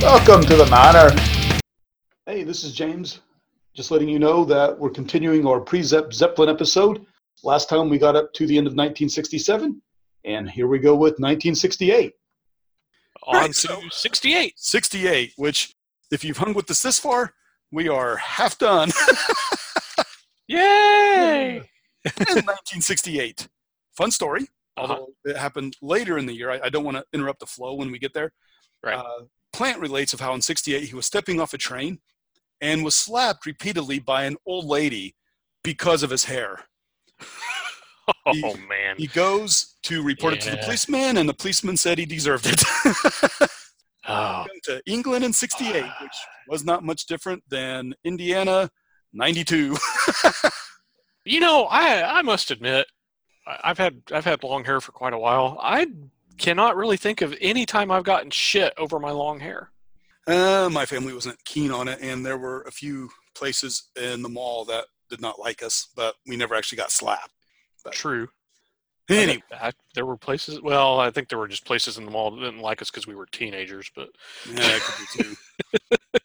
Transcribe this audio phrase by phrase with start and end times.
[0.00, 1.10] Welcome to the manor.
[2.26, 3.20] Hey, this is James.
[3.74, 7.04] Just letting you know that we're continuing our pre Zeppelin episode.
[7.44, 9.80] Last time we got up to the end of 1967,
[10.24, 12.12] and here we go with 1968.
[13.26, 14.54] On Right, to so- 68.
[14.58, 15.74] 68, which,
[16.10, 17.34] if you've hung with us this far,
[17.70, 18.90] we are half done
[20.48, 21.56] Yay!
[22.04, 23.48] in 1968.
[23.96, 24.42] Fun story,
[24.76, 24.92] Uh-huh.
[24.94, 26.50] although it happened later in the year.
[26.50, 28.32] I, I don't want to interrupt the flow when we get there.
[28.82, 28.96] Right.
[28.96, 32.00] Uh, Plant relates of how in 68 he was stepping off a train
[32.60, 35.16] and was slapped repeatedly by an old lady
[35.62, 36.64] because of his hair.
[38.26, 38.96] Oh, He- man.
[38.98, 43.48] He goes to report it to the policeman, and the policeman said he deserved it.
[44.08, 45.96] Oh, to England in 68, ah.
[46.02, 46.16] which
[46.48, 48.68] was not much different than Indiana
[49.12, 49.76] 92.
[51.24, 52.86] you know, I I must admit,
[53.46, 55.58] I've had I've had long hair for quite a while.
[55.60, 55.86] I
[56.40, 59.70] cannot really think of any time I've gotten shit over my long hair.
[60.26, 64.28] Uh, my family wasn't keen on it, and there were a few places in the
[64.28, 67.32] mall that did not like us, but we never actually got slapped.
[67.84, 68.28] But True.
[69.08, 70.60] anyway, I, there were places.
[70.60, 73.06] Well, I think there were just places in the mall that didn't like us because
[73.06, 73.90] we were teenagers.
[73.94, 74.08] But
[74.48, 75.36] yeah, that could be too.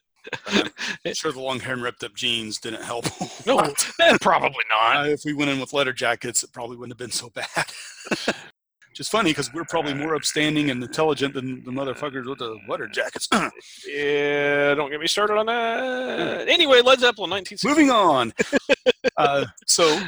[1.06, 3.06] I'm sure the long hair and ripped up jeans didn't help.
[3.46, 3.58] no,
[4.22, 4.98] probably not.
[4.98, 8.36] Uh, if we went in with leather jackets, it probably wouldn't have been so bad.
[8.96, 12.58] Which is funny because we're probably more upstanding and intelligent than the motherfuckers with the
[12.70, 13.28] leather jackets.
[13.86, 16.48] Yeah, don't get me started on that.
[16.48, 17.58] Anyway, Led Zeppelin, 19.
[17.66, 18.32] Moving on.
[19.18, 20.00] uh, so,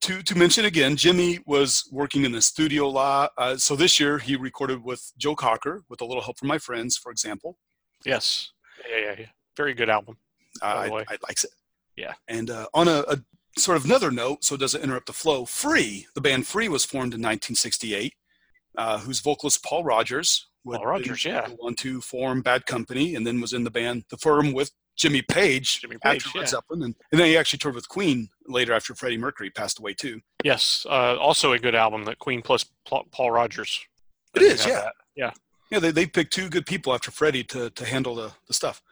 [0.00, 3.30] to to mention again, Jimmy was working in the studio a lot.
[3.38, 6.58] Uh, so this year he recorded with Joe Cocker with a little help from my
[6.58, 7.58] friends, for example.
[8.04, 8.50] Yes.
[8.90, 9.26] Yeah, yeah, yeah.
[9.56, 10.16] Very good album.
[10.60, 11.04] Uh, I.
[11.08, 11.52] I likes it.
[11.94, 12.14] Yeah.
[12.26, 13.18] And uh, on a, a
[13.58, 15.44] sort of another note, so it doesn't interrupt the flow.
[15.44, 18.14] Free, the band Free was formed in 1968.
[18.78, 21.48] Uh, whose vocalist Paul Rodgers would Paul Rodgers, yeah.
[21.48, 24.70] go on to form Bad Company, and then was in the band The Firm with
[24.96, 26.40] Jimmy Page, Jimmy Page, after yeah.
[26.42, 29.78] Led Zeppelin, and, and then he actually toured with Queen later after Freddie Mercury passed
[29.78, 30.20] away too.
[30.44, 30.86] Yes.
[30.88, 33.80] Uh, also a good album that Queen plus Paul Rodgers.
[34.34, 34.80] It is, yeah.
[34.80, 34.94] that.
[35.16, 35.30] Yeah.
[35.70, 38.82] Yeah, they, they picked two good people after Freddie to, to handle the, the stuff.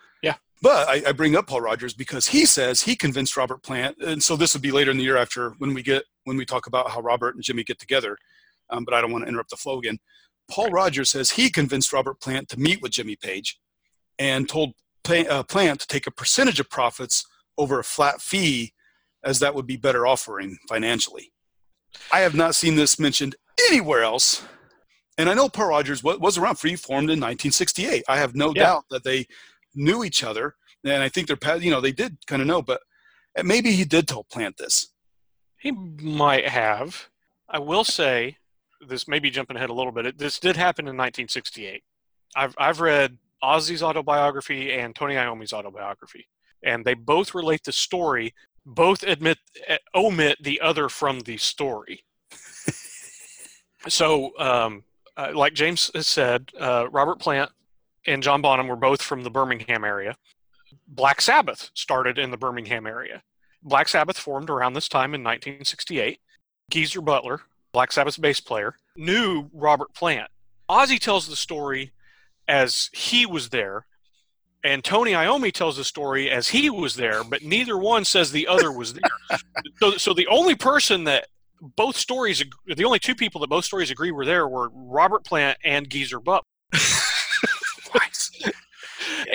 [0.61, 4.23] But I, I bring up Paul Rodgers because he says he convinced Robert Plant, and
[4.23, 6.67] so this would be later in the year after when we get when we talk
[6.67, 8.17] about how Robert and Jimmy get together.
[8.71, 9.99] Um, but I don't want to interrupt the flow again.
[10.51, 13.59] Paul Rodgers says he convinced Robert Plant to meet with Jimmy Page,
[14.19, 14.73] and told
[15.05, 17.25] Pla- uh, Plant to take a percentage of profits
[17.57, 18.73] over a flat fee,
[19.25, 21.33] as that would be better offering financially.
[22.13, 23.37] I have not seen this mentioned
[23.71, 24.43] anywhere else.
[25.17, 28.05] And I know Paul Rodgers was around Free formed in 1968.
[28.09, 28.63] I have no Yeah.
[28.65, 29.27] doubt that they
[29.75, 32.81] knew each other, and I think they're you know they did kind of know, but
[33.39, 34.89] uh, maybe he did tell Plant this.
[35.61, 37.09] He might have.
[37.49, 38.37] I will say,
[38.87, 40.07] this may be jumping ahead a little bit.
[40.07, 41.83] It, this did happen in 1968.
[42.37, 46.27] I've I've read Ozzy's autobiography and Tony Iommi's autobiography,
[46.63, 48.35] and they both relate the story.
[48.67, 52.05] Both admit eh, omit the other from the story.
[53.89, 54.85] so, um,
[55.17, 57.51] uh, like James has said, uh, Robert Plant
[58.09, 60.17] and John Bonham were both from the Birmingham area.
[60.87, 63.23] Black Sabbath started in the Birmingham area.
[63.63, 66.19] Black Sabbath formed around this time in 1968.
[66.71, 67.43] Geezer Butler,
[67.73, 70.31] Black Sabbath's bass player, knew Robert Plant.
[70.69, 71.93] Ozzy tells the story
[72.47, 73.87] as he was there,
[74.65, 78.47] and Tony Iommi tells the story as he was there, but neither one says the
[78.47, 79.39] other was there.
[79.81, 81.29] so, so the only person that
[81.61, 85.59] both stories, the only two people that both stories agree were there were Robert Plant
[85.65, 86.45] and Geezer Butler.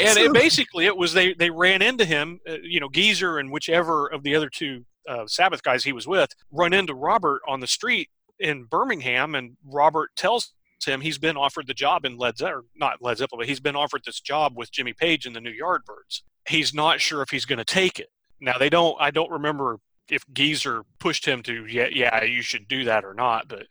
[0.10, 3.52] and it basically it was they they ran into him uh, you know geezer and
[3.52, 7.60] whichever of the other two uh, sabbath guys he was with run into robert on
[7.60, 8.10] the street
[8.40, 10.54] in birmingham and robert tells
[10.86, 13.76] him he's been offered the job in led zeppelin not led zeppelin but he's been
[13.76, 16.22] offered this job with jimmy page and the new yardbirds.
[16.46, 18.10] He's not sure if he's going to take it.
[18.42, 22.68] Now they don't i don't remember if geezer pushed him to yeah yeah you should
[22.68, 23.68] do that or not but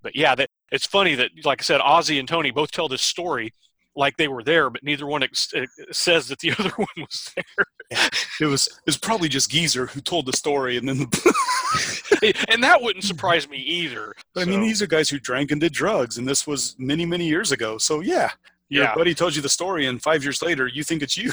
[0.00, 3.02] but yeah that it's funny that like i said ozzy and tony both tell this
[3.02, 3.52] story
[3.94, 7.32] like they were there, but neither one ex- uh, says that the other one was
[7.36, 7.98] there.
[8.40, 12.62] It was it was probably just Geezer who told the story, and then the, and
[12.64, 14.14] that wouldn't surprise me either.
[14.36, 17.26] I mean these are guys who drank and did drugs, and this was many many
[17.26, 17.76] years ago.
[17.78, 18.30] So yeah,
[18.70, 18.94] your Yeah.
[18.94, 21.30] buddy told you the story, and five years later you think it's you.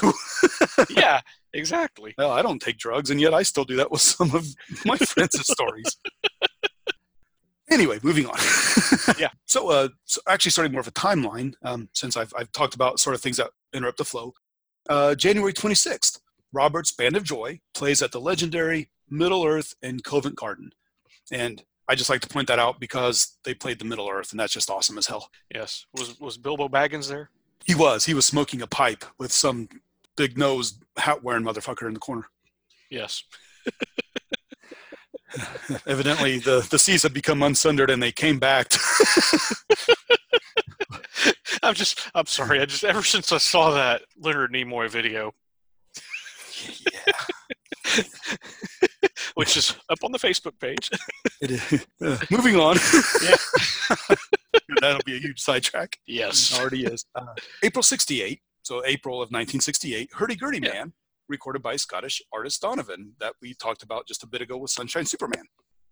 [0.89, 1.21] yeah,
[1.53, 2.13] exactly.
[2.17, 4.45] well, I don't take drugs, and yet I still do that with some of
[4.85, 5.95] my friends' stories.
[7.71, 8.37] Anyway, moving on.
[9.17, 9.29] Yeah.
[9.45, 12.99] So, uh, so actually, starting more of a timeline, um, since I've, I've talked about
[12.99, 14.33] sort of things that interrupt the flow.
[14.87, 16.19] Uh, January 26th,
[16.53, 20.71] Robert's Band of Joy plays at the legendary Middle Earth in Covent Garden.
[21.31, 24.39] And I just like to point that out because they played the Middle Earth, and
[24.39, 25.29] that's just awesome as hell.
[25.53, 25.85] Yes.
[25.93, 27.31] Was was Bilbo Baggins there?
[27.65, 28.05] He was.
[28.05, 29.69] He was smoking a pipe with some
[30.15, 32.25] big nose hat wearing motherfucker in the corner.
[32.89, 33.23] Yes.
[35.85, 38.71] Evidently, the, the seas had become unsundered and they came back.
[41.63, 42.59] I'm just, I'm sorry.
[42.61, 45.33] I just, ever since I saw that Leonard Nimoy video,
[46.65, 47.13] yeah.
[49.35, 50.89] which is up on the Facebook page.
[51.41, 51.85] It is.
[52.01, 52.77] Uh, moving on.
[53.23, 53.35] Yeah.
[54.81, 55.97] That'll be a huge sidetrack.
[56.07, 56.51] Yes.
[56.51, 57.05] It already is.
[57.15, 57.25] Uh,
[57.63, 60.73] April 68, so April of 1968, Hurdy Gurdy Yeah.
[60.73, 60.93] Man,
[61.29, 65.05] recorded by Scottish artist Donovan, that we talked about just a bit ago with Sunshine
[65.05, 65.43] Superman.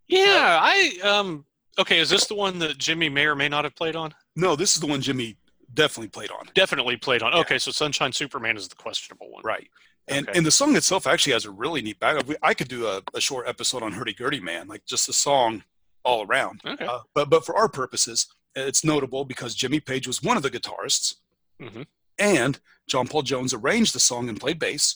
[0.07, 0.59] Yeah.
[0.61, 1.45] I, um,
[1.79, 1.99] okay.
[1.99, 4.13] Is this the one that Jimmy may or may not have played on?
[4.35, 5.37] No, this is the one Jimmy
[5.73, 6.47] definitely played on.
[6.53, 7.33] Definitely played on.
[7.33, 7.39] Yeah.
[7.39, 7.57] Okay.
[7.59, 9.43] So Sunshine Superman is the questionable one.
[9.45, 9.69] Right.
[10.09, 10.37] And, Okay.
[10.37, 12.23] and the song itself actually has a really neat back.
[12.41, 15.63] I could do a, a short episode on Hurdy Gurdy Man, like just the song
[16.03, 16.61] all around.
[16.65, 16.85] Okay.
[16.85, 20.49] Uh, but but for our purposes, it's notable because Jimmy Page was one of the
[20.49, 21.15] guitarists,
[21.61, 21.85] Mhm.
[22.17, 24.95] and John Paul Jones arranged the song and played bass.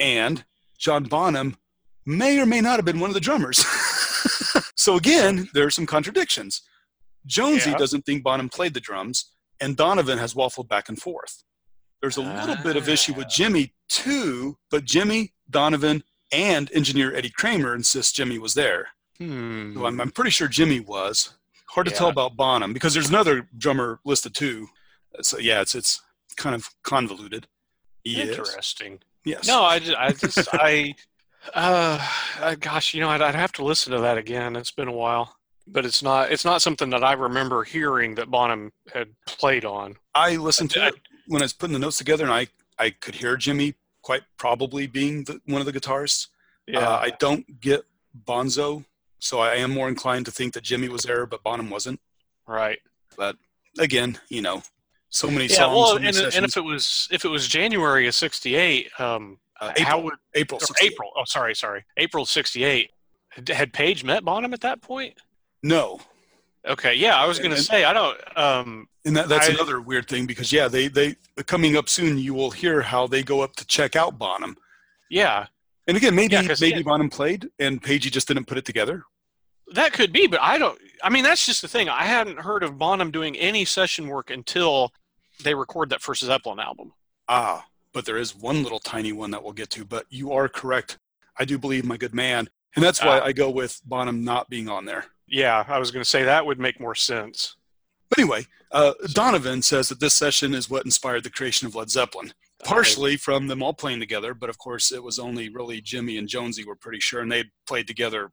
[0.00, 0.44] And
[0.78, 1.56] John Bonham
[2.04, 3.58] may or may not have been one of the drummers.
[4.76, 6.62] so again, there are some contradictions.
[7.26, 7.76] Jonesy Yeah.
[7.76, 9.30] doesn't think Bonham played the drums,
[9.60, 11.44] and Donovan has waffled back and forth.
[12.00, 13.30] There's a little bit of issue with Ah.
[13.30, 18.88] Jimmy too, but Jimmy, Donovan, and engineer Eddie Kramer insist Jimmy was there.
[19.18, 19.74] Hmm.
[19.74, 21.34] So I'm, I'm pretty sure Jimmy was.
[21.66, 21.98] Hard to Yeah.
[21.98, 24.68] tell about Bonham because there's another drummer listed too.
[25.20, 26.00] So yeah, it's it's
[26.36, 27.46] kind of convoluted.
[28.04, 29.00] Interesting.
[29.24, 29.46] Yes.
[29.46, 30.94] No, I just, I just, I,
[31.54, 31.98] uh,
[32.40, 34.56] I- gosh, you know, I'd, I'd have to listen to that again.
[34.56, 35.36] It's been a while,
[35.66, 39.96] but it's not, it's not something that I remember hearing that Bonham had played on.
[40.14, 40.94] I listened to I- it
[41.26, 44.86] when I was putting the notes together, and I I could hear Jimmy quite probably
[44.86, 46.28] being the, one of the guitarists.
[46.66, 46.78] Yeah.
[46.80, 47.82] Uh, I don't get
[48.24, 48.84] Bonzo,
[49.18, 52.00] so I am more inclined to think that Jimmy was there, but Bonham wasn't.
[52.46, 52.78] right.
[53.18, 53.36] But
[53.78, 54.62] again, you know,
[55.10, 55.56] so many Yeah.
[55.56, 55.76] songs.
[55.76, 59.72] Well, so and, and if it was, if it was January of 68, um, Uh,
[59.76, 60.92] how April, would, April, 68.
[60.92, 61.84] April, oh, sorry, sorry.
[61.98, 62.90] April 68.
[63.28, 65.18] Had- Had Page met Bonham at that point?
[65.62, 66.00] No,
[66.66, 66.94] Okay.
[66.94, 67.16] Yeah.
[67.16, 70.26] I was going to say, I don't, um, And that, that's I- another weird thing
[70.26, 71.14] because yeah, they they
[71.46, 72.18] coming up soon.
[72.18, 74.56] You will hear how they go up to check out Bonham.
[75.10, 75.46] yeah,
[75.86, 76.82] And again, maybe Yeah, maybe yeah.
[76.82, 79.04] Bonham played and Pagey just didn't put it together.
[79.72, 80.78] That could be, but I don't.
[81.02, 81.88] I mean, that's just the thing.
[81.88, 84.92] I hadn't heard of Bonham doing any session work until
[85.42, 86.92] they record that first Zeppelin album.
[87.28, 89.84] Ah, but there is one little tiny one that we'll get to.
[89.84, 90.98] But you are correct.
[91.38, 93.24] I do believe my good man, and that's why Ah.
[93.24, 95.06] I go with Bonham not being on there.
[95.26, 97.56] Yeah, I was going to say that would make more sense.
[98.08, 101.88] But anyway, uh, Donovan says that this session is what inspired the creation of Led
[101.90, 102.32] Zeppelin.
[102.64, 106.28] Partially from them all playing together, but of course it was only really Jimmy and
[106.28, 108.32] Jonesy were pretty sure, and they played together.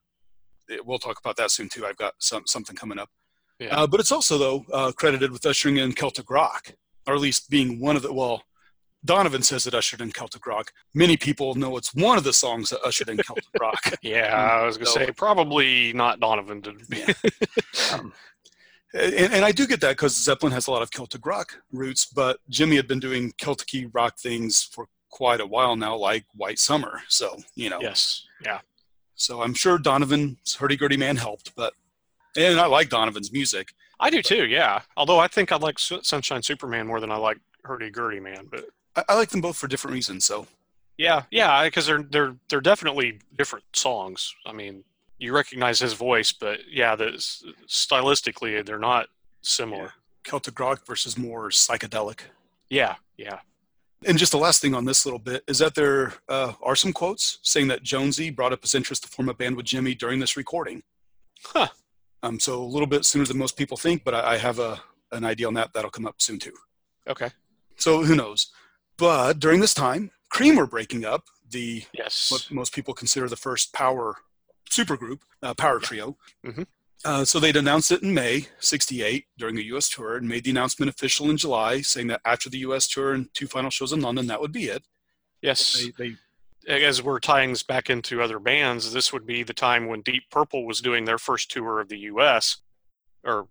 [0.85, 1.85] We'll talk about that soon too.
[1.85, 3.09] I've got some something coming up.
[3.59, 3.75] Yeah.
[3.75, 6.73] Uh, but it's also though uh, credited with ushering in Celtic rock,
[7.07, 8.13] or at least being one of the.
[8.13, 8.43] Well,
[9.05, 10.71] Donovan says it ushered in Celtic rock.
[10.93, 13.79] Many people know it's one of the songs that ushered in Celtic rock.
[14.01, 16.61] Yeah, I was going to So- say probably not Donovan.
[16.89, 17.13] Yeah.
[17.93, 18.13] Um,
[18.93, 22.05] and, and I do get that because Zeppelin has a lot of Celtic rock roots,
[22.05, 26.57] but Jimmy had been doing Celtic rock things for quite a while now, like White
[26.57, 27.01] Summer.
[27.07, 28.25] So, you know, Yes.
[28.43, 28.59] Yeah.
[29.17, 31.73] So I'm sure Donovan's Hurdy Gurdy Man helped, but,
[32.37, 33.73] and I like Donovan's music.
[33.99, 34.45] I do too.
[34.45, 34.81] Yeah.
[34.95, 38.47] Although I think I like Su- Sunshine Superman more than I like Hurdy Gurdy Man.
[38.49, 38.65] But
[38.95, 40.23] I, I like them both for different reasons.
[40.23, 40.45] So,
[40.97, 44.33] yeah, yeah, because they're they're they're definitely different songs.
[44.45, 44.83] I mean,
[45.17, 47.11] you recognize his voice, but yeah, the,
[47.67, 49.07] stylistically they're not
[49.41, 49.93] similar.
[50.23, 52.21] Celtic rock versus more psychedelic.
[52.69, 52.95] Yeah.
[53.17, 53.39] Yeah.
[54.05, 56.93] And just the last thing on this little bit is that there uh, are some
[56.93, 60.19] quotes saying that Jonesy brought up his interest to form a band with Jimmy during
[60.19, 60.83] this recording.
[61.43, 61.67] Huh.
[62.23, 64.81] Um, so a little bit sooner than most people think, but I, I have a
[65.13, 66.51] an idea on that that'll come up soon too.
[67.07, 67.29] Okay.
[67.77, 68.51] So who knows?
[68.97, 71.25] But during this time, Cream were breaking up.
[71.49, 72.29] The Yes.
[72.29, 74.17] what most people consider the first power
[74.69, 76.17] supergroup, uh, power trio.
[76.45, 76.67] Mhm.
[77.05, 79.87] Uh, so they'd announced it in May '68 during a U.S.
[79.89, 82.87] tour, and made the announcement official in July, saying that after the U.S.
[82.87, 84.83] tour and two final shows in London, that would be it.
[85.41, 85.85] yes.
[85.97, 86.15] They,
[86.67, 90.01] they As we're tying this back into other bands, this would be the time when
[90.01, 92.57] Deep Purple was doing their first tour of the U.S.
[93.23, 93.47] Or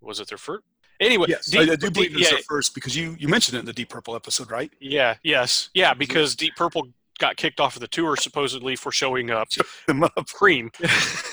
[0.00, 0.62] was it their first?
[1.00, 3.56] Anyway, yes, Deep- I, do believe Deep- it's yeah, their first because you you mentioned
[3.56, 4.70] it in the Deep Purple episode, right?
[4.80, 9.30] yeah, yes, yeah, because Deep Purple got kicked off of the tour supposedly for showing
[9.30, 9.48] up
[9.86, 10.26] Them up.
[10.32, 10.70] Cream.
[10.80, 10.88] yeah,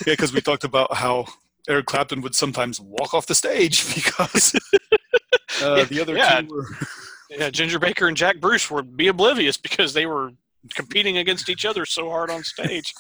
[0.06, 1.26] because we talked about how
[1.70, 4.54] Eric Clapton would sometimes walk off the stage because
[5.62, 6.42] uh, the other yeah.
[6.42, 6.66] two were.
[7.30, 10.32] yeah, Ginger Baker and Jack Bruce would be oblivious because they were
[10.76, 12.94] competing against each other so hard on stage.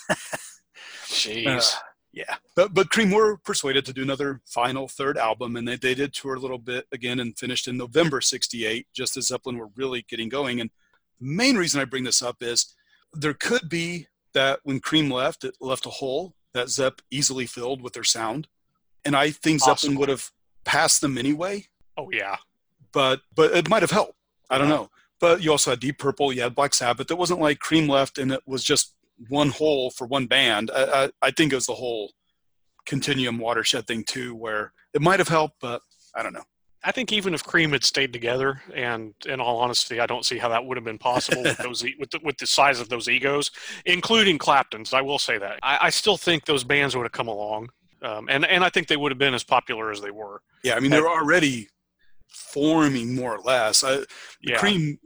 [1.08, 1.48] Jeez.
[1.48, 1.80] Uh,
[2.12, 5.94] Yeah, but but Cream were persuaded to do another final third album, and they, they
[5.94, 9.70] did tour a little bit again and finished in November '68, just as Zeppelin were
[9.76, 10.60] really getting going.
[10.60, 10.72] And
[11.20, 12.74] the main reason I bring this up is
[13.14, 17.82] there could be that when Cream left, it left a hole that Zepp easily filled
[17.82, 18.48] with their sound,
[19.06, 19.77] and I think Possible.
[19.77, 20.32] Zeppelin would have
[20.65, 21.65] passed them anyway.
[21.98, 22.38] Oh yeah,
[22.91, 24.15] But but it might have helped.
[24.50, 24.89] I don't know.
[25.20, 27.12] But you also had Deep Purple, you had Black Sabbath.
[27.12, 28.96] It wasn't like Cream left and it was just
[29.27, 30.72] one hole for one band.
[30.74, 32.12] I, I, I think it was the whole
[32.86, 35.82] Continuum watershed thing too, where it might have helped, but
[36.15, 36.46] I don't know.
[36.84, 40.38] I think even if Cream had stayed together, and in all honesty, I don't see
[40.38, 43.10] how that would have been possible with those with the, with the size of those
[43.10, 43.51] egos,
[43.86, 44.94] including Clapton's.
[44.94, 47.70] I will say that I, I still think those bands would have come along,
[48.01, 50.41] um, and and I think they would have been as popular as they were.
[50.63, 51.68] Yeah, I mean they're already
[52.27, 53.84] forming more or less.
[53.84, 54.06] I, the
[54.41, 55.00] Yeah, Cream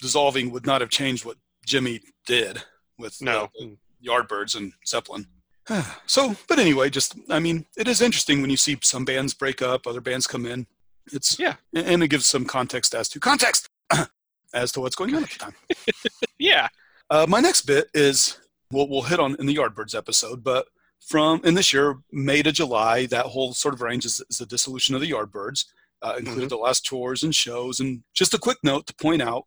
[0.00, 1.36] dissolving would not have changed what
[1.66, 2.62] Jimmy did
[2.98, 5.26] with no, the Yardbirds and Zeppelin.
[6.06, 9.62] so, but anyway, just I mean, it is interesting when you see some bands break
[9.62, 10.66] up, other bands come in.
[11.12, 11.56] It's Yeah.
[11.74, 13.68] and it gives some context as to context
[14.54, 15.54] as to what's going on at the time.
[16.38, 16.68] yeah,
[17.10, 18.38] Uh, my next bit is
[18.70, 20.66] we'll we'll hit on in the Yardbirds episode, but
[21.06, 24.46] from in this year May to July, that whole sort of range is, is the
[24.46, 25.66] dissolution of the Yardbirds,
[26.02, 27.80] uh, included the last tours and shows.
[27.80, 29.44] And just a quick note to point out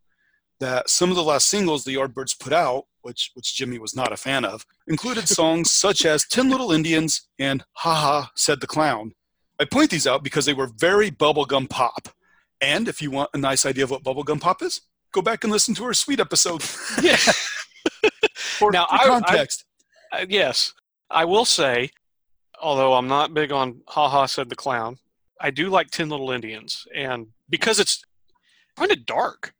[0.60, 4.12] that some of the last singles the Yardbirds put out, which which Jimmy was not
[4.12, 8.68] a fan of, included songs such as "Ten Little Indians" and "Ha Ha," said the
[8.68, 9.14] clown.
[9.60, 12.10] I point these out because they were very bubblegum pop.
[12.62, 15.52] And if you want a nice idea of what bubblegum pop is, go back and
[15.54, 16.64] listen to our sweet episode.
[17.02, 17.18] yeah.
[18.36, 19.66] For, Now, for I- I- context.
[20.30, 20.74] Yes,
[21.10, 21.92] I will say,
[22.62, 24.98] although I'm not big on "Ha Ha," said the clown.
[25.40, 28.04] I do like Ten Little Indians, and because it's
[28.76, 29.54] kind of dark.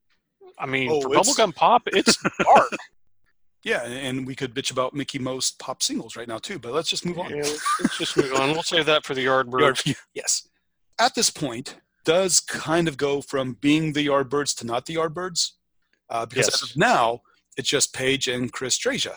[0.60, 2.72] I mean, Oh, for bubblegum pop, it's dark.
[3.64, 6.90] yeah, and we could bitch about Mickie Most pop singles right now too, but let's
[6.90, 7.30] just move on.
[7.30, 7.44] Yeah,
[7.80, 8.52] let's, just move on.
[8.52, 9.86] We'll save that for the Yardbirds.
[9.86, 10.48] Yard- yes.
[11.00, 11.76] At this point,
[12.06, 15.52] does kind of go from being the Yardbirds to not the Yardbirds,
[16.10, 16.64] uh, because Yes.
[16.64, 17.22] as of now,
[17.56, 19.16] it's just Page and Chris Dreja,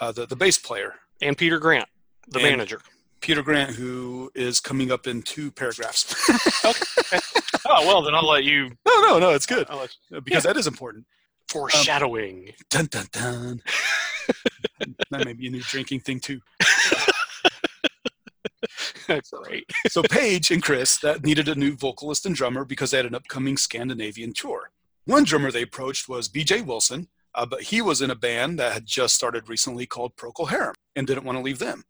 [0.00, 1.88] uh, the the bass player, And Peter Grant,
[2.28, 2.80] the And- manager.
[3.20, 6.12] Peter Grant, who is coming up in two paragraphs.
[7.64, 8.70] Oh well, then I'll let you.
[8.84, 9.66] no, no, no, it's good
[10.10, 11.06] you- because that is important.
[11.48, 12.48] foreshadowing.
[12.48, 13.62] Um, dun dun dun.
[15.10, 16.40] that may be a new drinking thing too.
[19.06, 19.64] That's great.
[19.88, 23.14] so Page and Chris that needed a new vocalist and drummer because they had an
[23.14, 24.70] upcoming Scandinavian tour.
[25.04, 26.62] One drummer they approached was B.J.
[26.62, 30.48] Wilson, uh, but he was in a band that had just started recently called Procol
[30.50, 31.84] Harum and didn't want to leave them.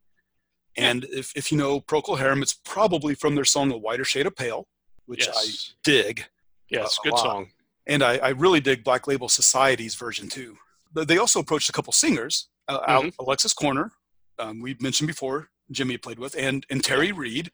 [0.75, 4.25] And if, if you know Procol Harum, it's probably from their song A Whiter Shade
[4.25, 4.65] of Pale,
[5.05, 5.73] which I Yes.
[5.83, 6.25] dig.
[6.69, 6.97] Yes.
[6.99, 7.21] a Good lot.
[7.23, 7.51] song.
[7.85, 10.57] And I, I really dig Black Label Society's version too.
[10.91, 13.91] But they also approached a couple singers, uh, Al- Alexis Korner,
[14.39, 17.51] um, we mentioned before, Jimmy played with, and, and Terry Reid.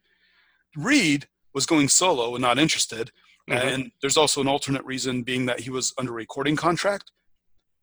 [0.76, 3.12] Reid was going solo and not interested.
[3.50, 3.74] Mhm.
[3.74, 7.12] And there's also an alternate reason being that he was under a recording contract.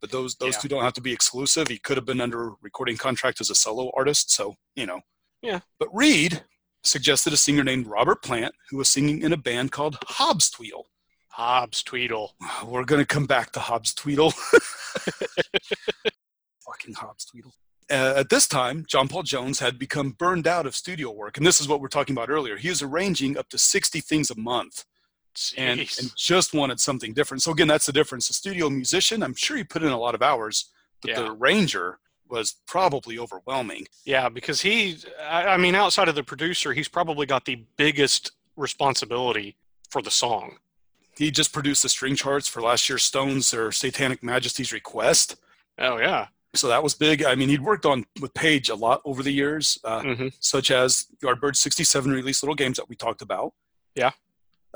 [0.00, 0.60] But those those Yeah.
[0.60, 1.68] two don't have to be exclusive.
[1.68, 4.30] He could have been under recording contract as a solo artist.
[4.30, 5.00] So, you know.
[5.42, 5.60] Yeah.
[5.78, 6.44] But Reid
[6.82, 10.84] suggested a singer named Robert Plant who was singing in a band called Hobbs Tweedle.
[11.28, 12.32] Hobbs Tweedle.
[12.64, 14.32] We're going to come back to Hobbs Tweedle.
[16.64, 17.52] Fucking Hobbs Tweedle.
[17.90, 21.36] Uh, at this time, John Paul Jones had become burned out of studio work.
[21.36, 22.56] And this is what we're talking about earlier.
[22.56, 24.84] He was arranging up to 60 things a month
[25.56, 27.42] and, and just wanted something different.
[27.42, 28.30] So, again, that's the difference.
[28.30, 30.70] A studio musician, I'm sure he put in a lot of hours,
[31.02, 31.20] but Yeah.
[31.20, 33.86] the arranger was probably overwhelming.
[34.04, 39.56] Yeah, because he, I mean, outside of the producer, he's probably got the biggest responsibility
[39.90, 40.58] for the song.
[41.16, 45.36] He just produced the string charts for last year's Stones or Satanic Majesty's Request.
[45.78, 46.26] Oh, yeah.
[46.54, 47.22] So that was big.
[47.24, 49.78] I mean, he'd worked on with Page a lot over the years.
[49.84, 53.52] Uh, hmm such as Yardbird 67 released little games that we talked about.
[53.94, 54.10] Yeah.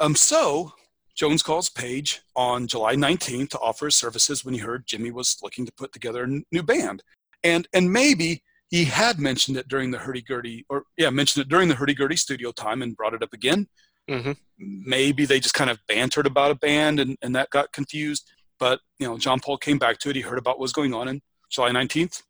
[0.00, 0.72] Um, so
[1.14, 5.36] Jones calls Page on July 19th to offer his services when he heard Jimmy was
[5.42, 7.02] looking to put together a new band.
[7.44, 11.48] And and maybe he had mentioned it during the hurdy gurdy, or yeah, mentioned it
[11.48, 13.68] during the hurdy gurdy studio time and brought it up again.
[14.08, 18.30] hmm Maybe they just kind of bantered about a band and, and that got confused.
[18.58, 20.16] But you know, John Paul came back to it.
[20.16, 22.22] He heard about what was going on, and July 19th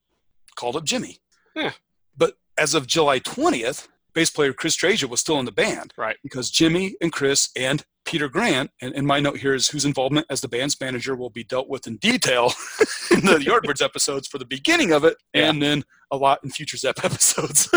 [0.57, 1.19] called up Jimmy.
[1.55, 1.73] Yeah.
[2.17, 6.17] But as of July 20th, bass player Chris Dreja was still in the band Right.
[6.23, 10.27] because Jimmy and Chris and Peter Grant, and, and my note here is whose involvement
[10.31, 12.47] as the band's manager will be dealt with in detail
[13.11, 15.49] in the Yardbirds episodes for the beginning of it, Yeah.
[15.51, 17.69] and then a lot in future Zep episodes.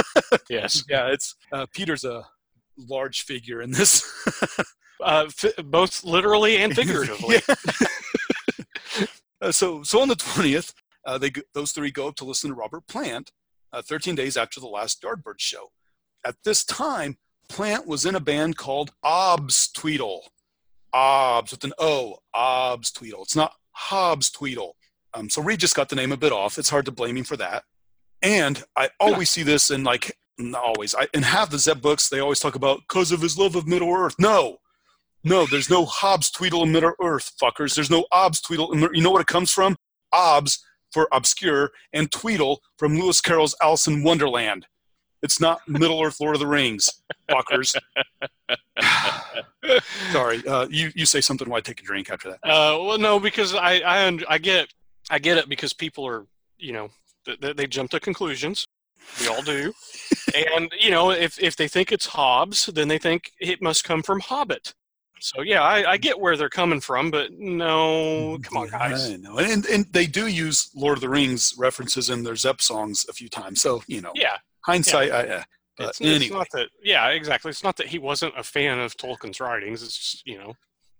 [0.49, 0.83] Yes.
[0.89, 2.25] yeah, it's uh, Peter's a
[2.77, 4.03] large figure in this.
[5.01, 7.37] Uh, fi- both literally and figuratively.
[9.41, 10.73] Uh, so, so on the twentieth,
[11.05, 13.31] uh, they those three go up to listen to Robert Plant,
[13.73, 15.71] uh, 13 days after the last Yardbirds show.
[16.25, 17.17] At this time,
[17.49, 20.21] Plant was in a band called Obs Tweedle.
[20.93, 23.23] Obs with an O, Obs Tweedle.
[23.23, 24.73] It's not Hobbs Tweedle.
[25.13, 26.57] Um, so Reid just got the name a bit off.
[26.57, 27.63] It's hard to blame him for that.
[28.21, 32.09] And I always see this in like, not always, I, in half the Zepp books,
[32.09, 34.15] they always talk about because of his love of Middle Earth.
[34.17, 34.57] No,
[35.23, 37.75] no, there's no Hobbs Tweedle in Middle Earth, fuckers.
[37.75, 38.73] There's no Obs Tweedle.
[38.93, 39.75] You know what it comes from?
[40.11, 44.67] Obs for obscure and Tweedle from Lewis Carroll's Alice in Wonderland.
[45.23, 47.73] It's not Middle Earth Lord of the Rings, fuckers.
[50.11, 52.39] Sorry, uh, you you say something while I take a drink after that.
[52.43, 54.67] Uh, well, no, because I I, I get
[55.09, 56.25] I get it because people are
[56.57, 56.89] you know
[57.39, 58.67] they, they jump to conclusions.
[59.21, 59.73] We all do,
[60.55, 64.03] and you know if if they think it's Hobbs, then they think it must come
[64.03, 64.73] from Hobbit.
[65.21, 69.09] So yeah, I, I get where they're coming from, but no, come on, guys.
[69.19, 73.05] Know, and and they do use Lord of the Rings references in their Zep songs
[73.09, 73.61] a few times.
[73.61, 75.11] So you know, Yeah, hindsight.
[75.11, 75.43] I, uh,
[75.77, 76.69] but it's, it's anyway, not that.
[76.83, 77.49] Yeah, exactly.
[77.49, 79.81] It's not that he wasn't a fan of Tolkien's writings.
[79.81, 80.55] It's just, you know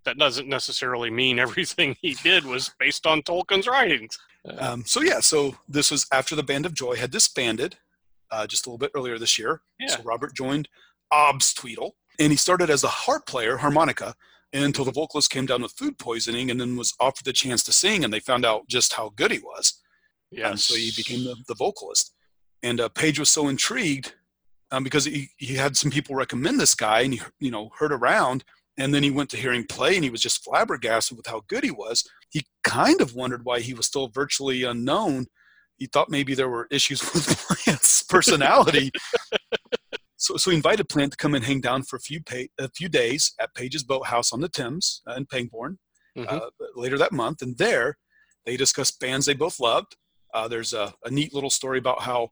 [0.05, 4.17] that doesn't necessarily mean everything he did was based on Tolkien's writings.
[4.60, 7.77] um, so yeah, so this was after the Band of Joy had disbanded,
[8.32, 9.62] uh, just a little bit earlier this year.
[9.79, 9.88] Yeah.
[9.88, 10.67] So Robert joined
[11.12, 14.15] Obs Tweedle, and he started as a harp player, harmonica,
[14.51, 17.72] until the vocalist came down with food poisoning, and then was offered the chance to
[17.72, 19.82] sing, and they found out just how good he was.
[20.32, 22.13] Yeah, And so he became the, the vocalist.
[22.63, 24.13] And uh, Page was so intrigued
[24.72, 27.91] um, because he, he had some people recommend this guy and he you know heard
[27.93, 28.43] around
[28.77, 31.63] and then he went to hearing play and he was just flabbergasted with how good
[31.63, 32.03] he was.
[32.32, 35.27] He kind of wondered why he was still virtually unknown.
[35.77, 38.89] He thought maybe there were issues with Plant's personality.
[40.17, 42.70] so, so he invited Plant to come and hang down for a few pa- a
[42.70, 45.77] few days at Page's Boathouse on the Thames uh, in Pangbourne
[46.17, 46.32] Mhm.
[46.32, 47.41] uh, later that month.
[47.41, 47.98] And there,
[48.46, 49.96] they discussed bands they both loved.
[50.34, 52.29] Uh, there's a, a neat little story about how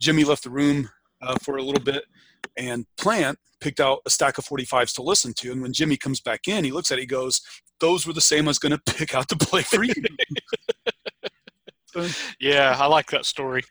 [0.00, 0.88] Jimmy left the room
[1.22, 2.04] uh, for a little bit,
[2.56, 5.52] and Plant picked out a stack of 45s to listen to.
[5.52, 7.40] And when Jimmy comes back in, he looks at it, he goes,
[7.80, 9.94] "Those were the same I was going to pick out to play for you."
[12.40, 13.62] yeah, I like that story.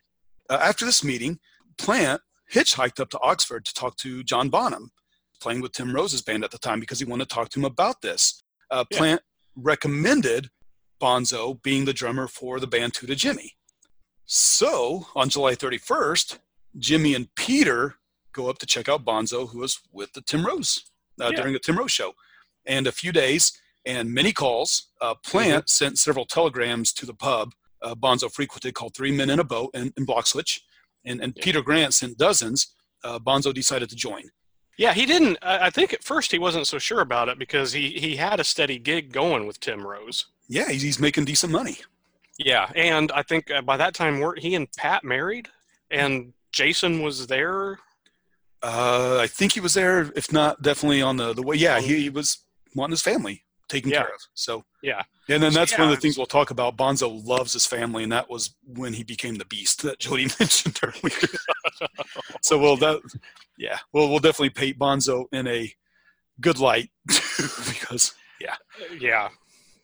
[0.50, 1.40] uh, after this meeting,
[1.78, 2.22] Plant
[2.54, 4.92] hitchhiked up to Oxford to talk to John Bonham,
[5.42, 7.66] playing with Tim Rose's band at the time, because he wanted to talk to him
[7.66, 8.44] about this.
[8.72, 8.98] Uh, Yeah.
[8.98, 9.22] Plant
[9.56, 10.50] recommended
[11.02, 13.54] Bonzo being the drummer for the band Tuta Jimmy.
[14.26, 16.40] So on July 31st,
[16.78, 17.96] Jimmy and Peter
[18.32, 20.84] go up to check out Bonzo, who was with the Tim Rose
[21.22, 21.38] uh, Yeah.
[21.38, 22.14] during the Tim Rose show.
[22.66, 27.54] And a few days and many calls, uh, Plant sent several telegrams to the pub
[27.82, 30.62] uh, Bonzo frequented called Three Men in a Boat in, in Bloxwich.
[31.04, 31.44] And, and Yeah.
[31.44, 32.68] Peter Grant sent dozens.
[33.04, 34.24] Uh, Bonzo decided to join.
[34.78, 35.38] Yeah, he didn't.
[35.42, 38.40] I I think at first he wasn't so sure about it because he he had
[38.40, 40.28] a steady gig going with Tim Rose.
[40.48, 41.78] Yeah, he's, he's making decent money.
[42.38, 45.48] Yeah, and I think uh, by that time weren't he and Pat married,
[45.92, 47.80] and Jason was there.
[48.62, 51.56] Uh, I think he was there, if not definitely on the, the way.
[51.58, 52.40] Yeah, he, he was
[52.76, 54.04] wanting his family taken Yeah.
[54.04, 54.22] care of.
[54.34, 55.02] So, Yeah.
[55.30, 56.76] And then that's one of the things we'll talk about.
[56.78, 60.80] Bonzo loves his family, and that was when he became the beast that Jody mentioned
[60.84, 61.18] earlier.
[62.42, 63.00] so, well, that,
[63.58, 65.72] yeah, well, we'll definitely paint Bonzo in a
[66.42, 68.56] good light because, yeah,
[69.00, 69.30] Yeah.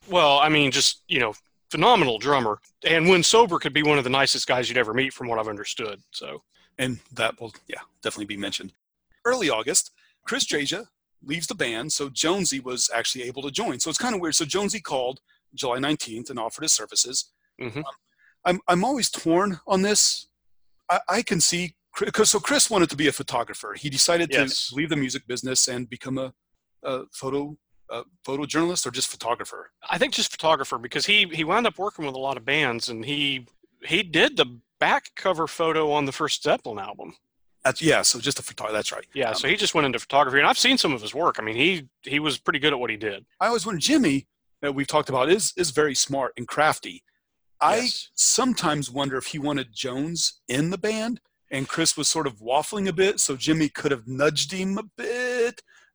[0.09, 1.33] Well, I mean, just you know,
[1.71, 5.13] phenomenal drummer, and when sober, could be one of the nicest guys you'd ever meet,
[5.13, 6.01] from what I've understood.
[6.12, 6.41] So
[6.77, 8.71] and that will, yeah, definitely be mentioned.
[9.25, 9.91] Early August,
[10.25, 10.86] Chris Dreja
[11.23, 13.79] leaves the band, so Jonesy was actually able to join.
[13.79, 14.36] So it's kind of weird.
[14.36, 15.19] So Jonesy called
[15.53, 17.32] July 19th and offered his services.
[17.62, 17.84] Mhm.
[18.45, 20.27] I'm, I'm always torn on this.
[20.89, 23.73] I, I can see, because so Chris wanted to be a photographer.
[23.77, 24.69] He decided Yes.
[24.69, 26.34] to leave the music business and become a,
[26.84, 27.58] a photo
[27.91, 29.71] a photojournalist or just photographer.
[29.89, 32.89] I think just photographer because he he wound up working with a lot of bands,
[32.89, 33.47] and he
[33.84, 37.15] he did the back cover photo on the first Zeppelin album.
[37.65, 38.73] That's, yeah, so just a photographer.
[38.78, 39.06] That's right.
[39.13, 41.36] Yeah, Um, so he just went into photography, and I've seen some of his work.
[41.39, 43.25] I mean, he he was pretty good at what he did.
[43.41, 44.28] I always wonder, Jimmy,
[44.62, 47.04] that we've talked about, is is very smart and crafty.
[47.62, 48.10] I Yes.
[48.15, 51.19] sometimes wonder if he wanted Jones in the band
[51.52, 54.84] and Chris was sort of waffling a bit, so Jimmy could have nudged him a
[54.84, 55.29] bit.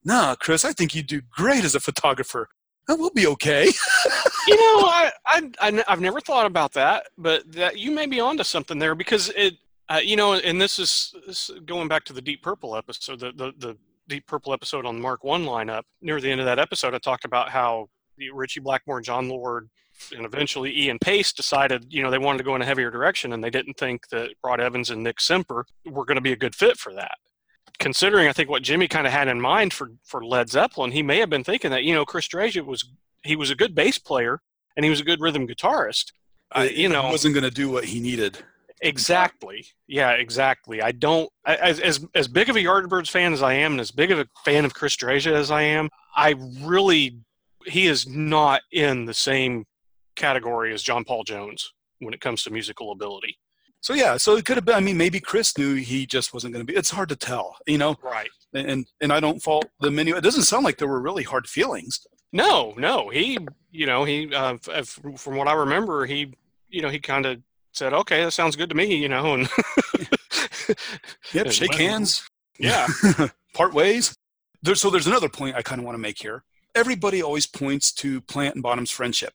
[0.05, 2.49] Nah, Chris, I think you'd do great as a photographer.
[2.89, 3.65] I will be okay.
[4.47, 8.21] you know, I, I, I have never thought about that, but that you may be
[8.21, 9.55] onto something there because it,
[9.89, 13.21] uh, you know, and this is, this is going back to the Deep Purple episode,
[13.21, 15.83] the, the the Deep Purple episode on the Mark One lineup.
[16.03, 17.89] Near the end of that episode, I talked about how
[18.33, 19.69] Ritchie Blackmore, Jon Lord,
[20.15, 23.33] and eventually Ian Paice decided, you know, they wanted to go in a heavier direction,
[23.33, 26.37] and they didn't think that Rod Evans and Nick Simper were going to be a
[26.37, 27.17] good fit for that.
[27.79, 31.03] Considering, I think what Jimmy kind of had in mind for for Led Zeppelin, he
[31.03, 32.89] may have been thinking that, you know, Chris Dreja was
[33.25, 34.41] he was a good bass player
[34.77, 36.13] and he was a good rhythm guitarist.
[36.53, 38.39] Uh, you know, wasn't going to do what he needed.
[38.81, 39.67] Exactly.
[39.87, 40.83] Yeah, exactly.
[40.83, 43.91] I don't as as as big of a Yardbirds fan as I am, and as
[43.91, 47.19] big of a fan of Chris Dreja as I am, I really
[47.67, 49.65] he is not in the same
[50.17, 53.39] category as John Paul Jones when it comes to musical ability.
[53.85, 54.77] So yeah, so it could have been.
[54.77, 56.75] I mean, maybe Chris knew he just wasn't going to be.
[56.75, 57.97] It's hard to tell, you know.
[58.03, 58.31] Right.
[58.55, 60.17] And and I don't fault the menu.
[60.17, 62.01] It doesn't sound like there were really hard feelings.
[62.33, 63.11] No, no.
[63.11, 63.37] He,
[63.71, 66.33] you know, he uh, from what I remember, he,
[66.71, 67.43] you know, he kind of
[67.73, 69.51] said, "Okay, that sounds good to me," you know, and
[71.35, 72.27] yep, shake hands.
[72.59, 72.87] Yeah,
[73.53, 74.17] part ways.
[74.63, 76.43] There, so there's another point I kind of want to make here.
[76.75, 79.35] Everybody always points to Plant and Bonham's friendship.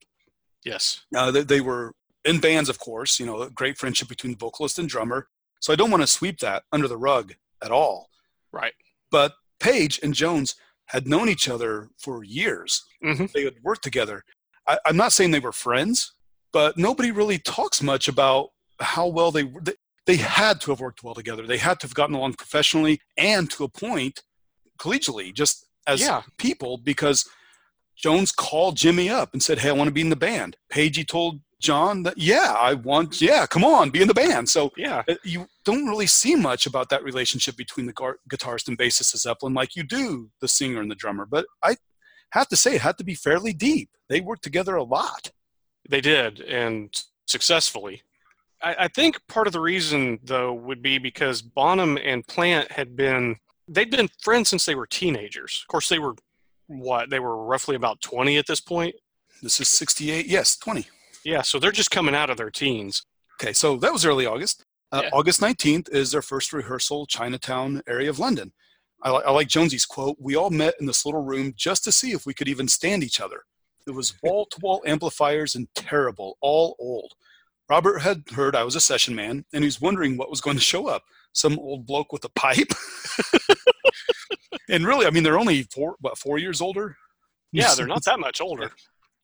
[0.66, 1.94] Yes, uh, they, they were
[2.26, 3.20] in bands, of course.
[3.20, 5.28] You know, a great friendship between the vocalist and drummer.
[5.60, 8.10] So I don't want to sweep that under the rug at all.
[8.52, 8.74] Right.
[9.12, 10.56] But Page and Jones
[10.86, 12.84] had known each other for years.
[13.04, 13.26] Mm-hmm.
[13.34, 14.24] They had worked together.
[14.68, 16.14] I, I'm not saying they were friends
[16.52, 19.52] but nobody really talks much about how well they
[20.06, 21.46] they had to have worked well together.
[21.46, 24.24] They had to have gotten along professionally and to a point
[24.80, 26.24] collegially, just as yeah.
[26.38, 27.30] people, because
[27.96, 31.04] Jones called Jimmy up and said, "Hey, I want to be in the band." Pagey
[31.04, 33.22] told John that, "Yeah, I want.
[33.22, 36.66] Yeah, come on, be in the band." So yeah, uh, you don't really see much
[36.66, 40.48] about that relationship between the gar- guitarist and bassist of Zeppelin, like you do the
[40.48, 41.26] singer and the drummer.
[41.26, 41.76] But I
[42.32, 43.90] have to say, it had to be fairly deep.
[44.08, 45.32] They worked together a lot.
[45.90, 46.94] They did, and
[47.28, 48.04] successfully.
[48.62, 52.96] I, I think part of the reason, though, would be because Bonham and Plant had
[52.96, 55.62] been they'd been friends since they were teenagers.
[55.64, 56.16] Of course, they were
[56.68, 58.96] what they were roughly about twenty at this point.
[59.42, 60.28] This is sixty-eight.
[60.28, 60.88] Yes, twenty.
[61.24, 63.04] Yeah, so they're just coming out of their teens.
[63.42, 64.64] Okay, so that was early August.
[64.92, 65.10] Uh, Yeah.
[65.14, 68.52] August 19th is their first rehearsal, Chinatown area of London.
[69.02, 71.92] I, li- I like Jonesy's quote We all met in this little room just to
[71.92, 73.44] see if we could even stand each other.
[73.88, 77.14] It was wall to wall amplifiers and terrible, all old.
[77.70, 80.58] Robert had heard I was a session man and he was wondering what was going
[80.58, 81.04] to show up.
[81.34, 82.72] Some old bloke with a pipe.
[84.70, 86.98] and really, I mean, they're only four, what, four years older?
[87.52, 88.72] Yeah, they're not that much older.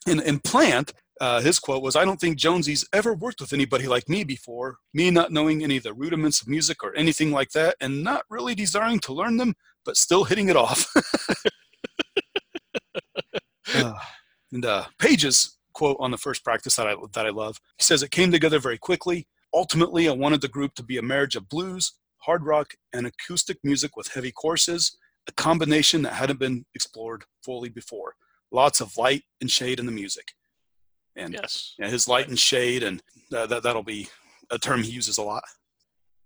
[0.08, 3.88] And, and Plant, uh, his quote was, I don't think Jonesy's ever worked with anybody
[3.88, 7.52] like me before, me not knowing any of the rudiments of music or anything like
[7.52, 10.88] that, and not really desiring to learn them, but still hitting it off.
[13.74, 13.94] Uh,
[14.52, 18.04] and uh, Page's quote on the first practice that I, that I love, he says,
[18.04, 19.28] It came together very quickly.
[19.54, 23.58] Ultimately, I wanted the group to be a marriage of blues, hard rock, and acoustic
[23.64, 24.98] music with heavy courses,
[25.28, 28.16] a combination that hadn't been explored fully before.
[28.52, 30.34] Lots of light and shade in the music.
[31.16, 31.74] And Yes.
[31.80, 33.02] yeah, his light and shade, and
[33.34, 34.08] uh, that, that'll be
[34.52, 35.44] a term he uses a lot.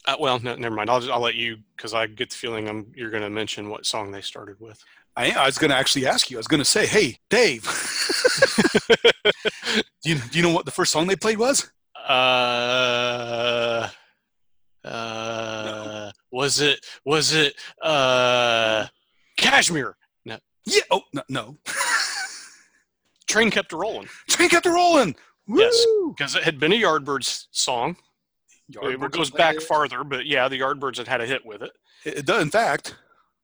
[0.05, 0.89] Uh, well, no, never mind.
[0.89, 3.69] I'll just, I'll let you because I get the feeling I'm, you're going to mention
[3.69, 4.83] what song they started with.
[5.15, 7.63] I, I was going to actually ask you, I was going to say, hey, Dave,
[10.03, 11.69] do, you, do you know what the first song they played was?
[12.07, 13.89] Uh,
[14.85, 18.87] uh, was it was it uh,
[19.37, 19.95] Kashmir?
[20.25, 20.37] No.
[20.65, 20.81] Yeah.
[20.89, 21.21] Oh, no.
[21.29, 21.57] no.
[23.29, 25.15] Train kept rolling Train kept rolling.
[25.47, 25.85] Yes.
[26.15, 27.95] Because it had been a Yardbirds song.
[28.71, 29.63] Yardbirds it goes back it.
[29.63, 31.71] farther, but yeah, the Yardbirds had had a hit with it.
[32.05, 32.41] It, it does.
[32.41, 32.95] In fact,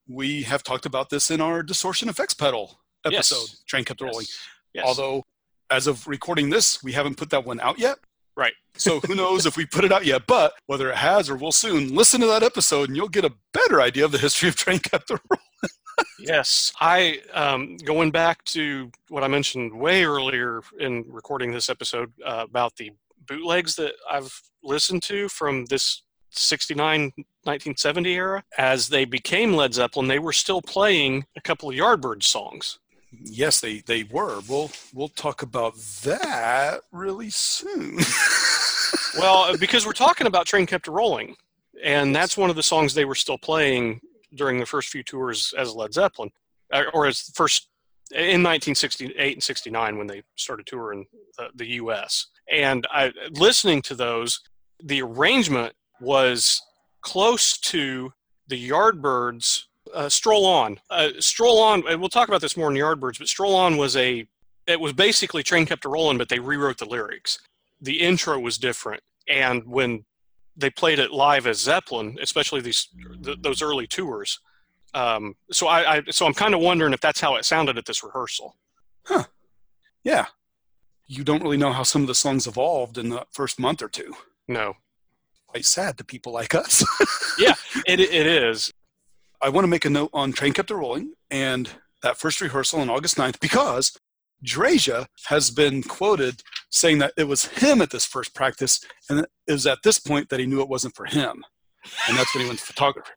[0.08, 3.32] we have talked about this in our distortion effects pedal Yes.
[3.32, 3.58] episode.
[3.68, 4.26] Train kept rolling.
[4.74, 4.86] Yes.
[4.86, 5.24] Although,
[5.72, 7.98] as of recording this, we haven't put that one out yet.
[8.36, 8.54] Right.
[8.78, 10.28] So who knows if we put it out yet?
[10.28, 13.32] But whether it has or will soon, listen to that episode and you'll get a
[13.54, 15.40] better idea of the history of Train Kept the Roll.
[16.20, 22.12] Yes, I um, going back to what I mentioned way earlier in recording this episode
[22.26, 22.92] uh, about the
[23.28, 27.12] bootlegs that I've listened to from this 69
[27.44, 32.24] 1970 era as they became Led Zeppelin they were still playing a couple of Yardbirds
[32.24, 32.80] songs
[33.24, 34.42] Yes, they they were.
[34.48, 38.00] We'll we'll talk about that really soon.
[39.18, 41.36] well because we're talking about Train Kept a Rolling
[41.84, 44.02] and that's one of the songs they were still playing
[44.36, 46.30] during the first few tours as Led Zeppelin
[46.72, 47.70] uh, or as first
[48.12, 51.06] in 1968 and 69 when they started touring
[51.38, 52.28] the, the US.
[52.52, 54.42] And I, listening to those,
[54.84, 56.62] the arrangement was
[57.02, 58.14] close to
[58.48, 59.64] the Yardbirds.
[59.94, 61.84] Uh, Stroll On, uh, Stroll On.
[61.88, 64.28] and We'll talk about this more in Yardbirds, but Stroll On was a.
[64.68, 67.38] It was basically Train Kept a Rolling, but they rewrote the lyrics.
[67.80, 70.04] The intro was different, and when
[70.56, 72.88] they played it live as Zeppelin, especially these
[73.24, 74.40] th- those early tours.
[74.94, 77.86] Um, so I, I so I'm kind of wondering if that's how it sounded at
[77.86, 78.56] this rehearsal.
[79.04, 79.26] Huh.
[80.04, 80.26] Yeah.
[81.08, 83.90] You don't really know how some of the songs evolved in the first month or
[83.90, 84.14] two.
[84.48, 84.76] No,
[85.56, 86.84] Quite sad to people like us.
[87.40, 87.54] Yeah,
[87.86, 88.72] it it is.
[89.42, 91.70] I want to make a note on Train Kept a Rolling and
[92.02, 93.98] that first rehearsal on August 9th because
[94.44, 99.52] Dreja has been quoted saying that it was him at this first practice, and it
[99.52, 101.44] was at this point that he knew it wasn't for him,
[102.08, 103.12] and that's when he went to photography.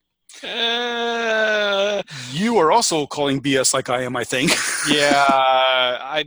[0.44, 2.02] Uh,
[2.32, 4.52] You are also calling BS like I am, I think.
[4.88, 6.24] yeah, I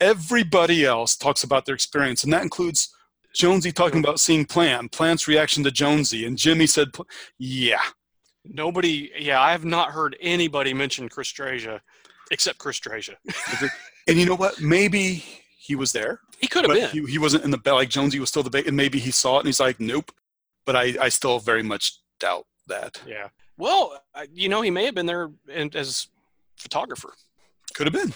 [0.00, 2.92] Everybody else talks about their experience, and that includes
[3.34, 6.88] Jonesy talking about seeing Plant, Plant's reaction to Jonesy, and Jimmy said,
[7.38, 7.80] "Yeah,
[8.44, 9.10] nobody.
[9.18, 11.80] Yeah, I have not heard anybody mention Chris Dreja
[12.30, 13.14] except Chris Dreja.
[14.06, 14.60] And you know what?
[14.60, 15.24] Maybe
[15.58, 16.90] he was there, He could have been.
[17.06, 19.36] he, he wasn't in the like Jonesy was still the bait, and maybe he saw
[19.36, 20.12] it and he's like, nope.
[20.66, 23.00] But I, I still very much doubt that.
[23.06, 23.28] yeah.
[23.56, 23.98] Well,
[24.32, 26.08] you know, he may have been there in, as
[26.56, 27.14] photographer.
[27.74, 28.12] Could have been.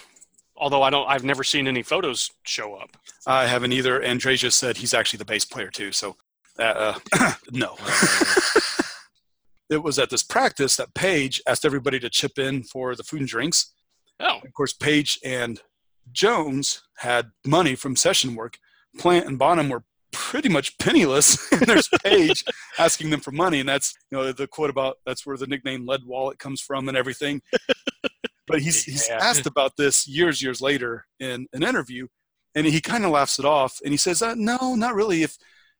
[0.57, 2.97] Although I don't, I've never seen any photos show up.
[3.25, 3.99] I haven't either.
[4.01, 5.91] And Dreja said he's actually the bass player too.
[5.93, 6.17] So,
[6.59, 7.77] uh, uh, no.
[9.69, 13.21] it was at this practice that Page asked everybody to chip in for the food
[13.21, 13.71] and drinks.
[14.19, 15.61] Oh, Of course, Page and
[16.11, 18.57] Jones had money from session work.
[18.97, 21.51] Plant and Bonham were pretty much penniless.
[21.51, 22.43] and there's Page
[22.79, 25.85] asking them for money, and that's you know the quote about that's where the nickname
[25.85, 27.41] "lead wallet" comes from and everything.
[28.47, 32.07] But he's he's asked about this years years later in an interview,
[32.55, 35.21] and he kind of laughs it off, and he says, uh, "No, not really.
[35.21, 35.37] If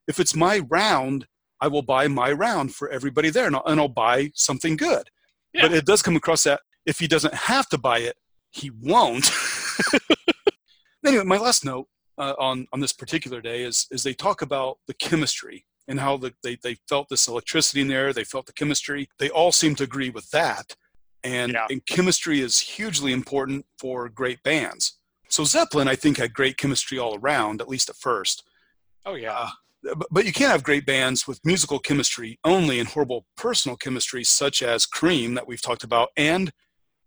[0.07, 1.25] if it's my round,
[1.59, 5.09] I will buy my round for everybody there, and I'll, and I'll buy something good."
[5.51, 8.17] But it does come across that if he doesn't have to buy it,
[8.51, 9.31] he won't.
[11.05, 11.87] anyway, my last note
[12.17, 16.17] uh, on on this particular day is is they talk about the chemistry and how
[16.17, 18.13] the, they they felt this electricity in there.
[18.13, 19.09] They felt the chemistry.
[19.19, 20.75] They all seem to agree with that,
[21.23, 21.67] and Yeah.
[21.69, 24.97] and chemistry is hugely important for great bands.
[25.29, 28.43] So Zeppelin, I think, had great chemistry all around, at least at first.
[29.05, 29.49] oh yeah.
[29.81, 34.25] But, but you can't have great bands with musical chemistry only and horrible personal chemistry,
[34.25, 36.51] such as Cream that we've talked about, and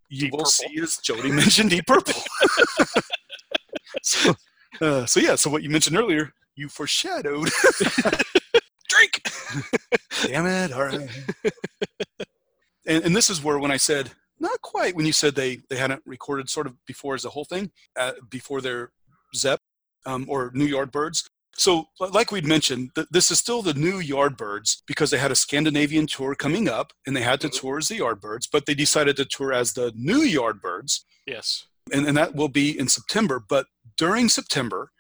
[0.08, 0.50] you Deep will Purple.
[0.52, 2.14] see, as Jody mentioned, Deep Purple.
[4.02, 4.34] so,
[4.80, 7.48] uh, so yeah, so what you mentioned earlier, you foreshadowed.
[8.88, 9.22] Drink.
[10.26, 10.72] Damn it!
[10.72, 11.08] All right.
[12.86, 15.76] and, and this is where when I said not quite when you said they they
[15.76, 18.92] hadn't recorded sort of before as a whole thing uh, before their
[19.34, 19.60] Zep
[20.04, 21.28] um, or New Yardbirds.
[21.54, 25.34] So like we'd mentioned, th- this is still the new Yardbirds because they had a
[25.36, 27.60] Scandinavian tour coming up and they had to Mhm.
[27.60, 31.66] tour as the Yardbirds, but they decided to tour as the new Yardbirds Yes.
[31.92, 33.42] And, and that will be in September.
[33.46, 33.66] But
[33.96, 34.90] during September,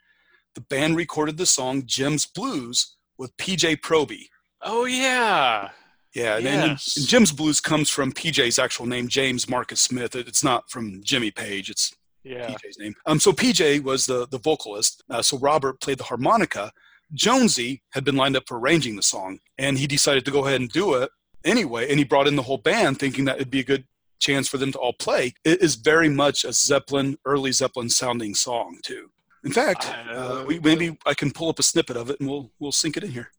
[0.54, 4.26] the band recorded the song Jim's Blues with PJ Proby.
[4.62, 5.70] Oh yeah.
[6.14, 6.96] Yeah, and- Yes.
[6.96, 10.14] and Jim's Blues comes from PJ's actual name, James Marcus Smith.
[10.14, 11.70] It- It's not from Jimmy Page.
[11.70, 11.92] It's
[12.22, 12.48] Yeah.
[12.50, 12.94] PJ's name.
[13.06, 15.02] Um, so PJ was the the vocalist.
[15.10, 16.72] Uh, so Robert played the harmonica.
[17.14, 20.60] Jonesy had been lined up for arranging the song, and he decided to go ahead
[20.60, 21.10] and do it
[21.44, 21.88] anyway.
[21.90, 23.84] And he brought in the whole band, thinking that it'd be a good
[24.22, 25.34] chance for them to all play.
[25.44, 29.10] It is very much a Zeppelin, early Zeppelin sounding song too.
[29.44, 32.52] In fact, uh, we, maybe I can pull up a snippet of it and we'll
[32.60, 33.30] we'll sync it in here.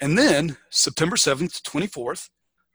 [0.00, 2.28] And then September 7th to 24th,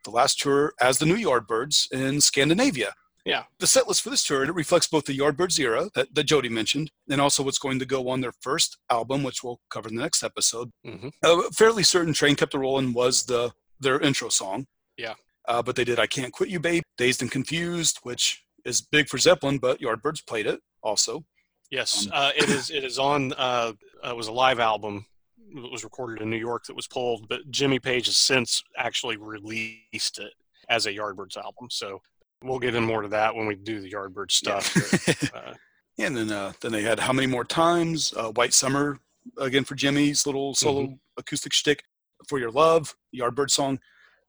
[0.04, 2.92] the last tour as the New Yardbirds in Scandinavia.
[3.24, 3.44] Yeah.
[3.58, 6.24] The set list for this tour, and it reflects both the Yardbirds era that, that
[6.24, 9.88] Jody mentioned, and also what's going to go on their first album, which we'll cover
[9.88, 10.70] in the next episode.
[10.84, 14.66] hmm A fairly certain Train Kept a Rollin' was the their intro song.
[14.96, 15.14] Yeah.
[15.48, 19.08] Uh, but they did I Can't Quit You, Babe, Dazed and Confused, which is big
[19.08, 21.24] for Zeppelin, but Yardbirds played it also.
[21.70, 22.06] Yes.
[22.06, 22.70] Um, Uh, it is.
[22.70, 23.32] It is on.
[23.34, 23.72] Uh,
[24.04, 25.06] it was a live album.
[25.52, 29.16] It was recorded in New York that was pulled, but Jimmy Page has since actually
[29.16, 30.32] released it
[30.68, 31.68] as a Yardbirds album.
[31.70, 32.00] So
[32.42, 34.72] we'll get in more to that when we do the Yardbirds stuff.
[34.74, 35.54] but, uh,
[35.98, 38.98] And then uh, then they had How Many More Times, uh, White Summer,
[39.38, 41.82] again for Jimmy's little solo acoustic shtick,
[42.28, 43.78] For Your Love, Yardbird song,